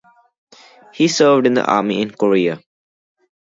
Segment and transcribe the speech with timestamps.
[0.95, 2.59] He served in the Army in Korea.